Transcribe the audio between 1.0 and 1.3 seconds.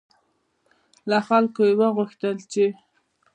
له